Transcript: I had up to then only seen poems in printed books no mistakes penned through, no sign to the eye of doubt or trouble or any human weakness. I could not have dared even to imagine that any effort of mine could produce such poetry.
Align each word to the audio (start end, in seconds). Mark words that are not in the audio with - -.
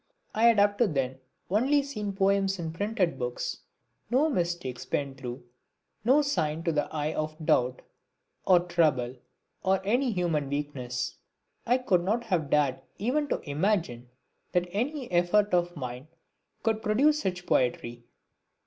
I 0.33 0.45
had 0.45 0.57
up 0.57 0.79
to 0.79 0.87
then 0.87 1.19
only 1.51 1.83
seen 1.83 2.13
poems 2.13 2.57
in 2.57 2.73
printed 2.73 3.19
books 3.19 3.59
no 4.09 4.31
mistakes 4.31 4.83
penned 4.83 5.19
through, 5.19 5.43
no 6.03 6.23
sign 6.23 6.63
to 6.63 6.71
the 6.71 6.91
eye 6.91 7.13
of 7.13 7.35
doubt 7.45 7.83
or 8.43 8.61
trouble 8.61 9.17
or 9.61 9.79
any 9.85 10.11
human 10.11 10.49
weakness. 10.49 11.17
I 11.67 11.77
could 11.77 12.03
not 12.03 12.23
have 12.23 12.49
dared 12.49 12.81
even 12.97 13.27
to 13.27 13.47
imagine 13.47 14.09
that 14.53 14.67
any 14.71 15.11
effort 15.11 15.53
of 15.53 15.75
mine 15.75 16.07
could 16.63 16.81
produce 16.81 17.21
such 17.21 17.45
poetry. 17.45 18.03